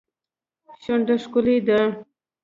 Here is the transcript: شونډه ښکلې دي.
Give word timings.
شونډه 0.81 1.15
ښکلې 1.23 1.57
دي. 1.67 1.79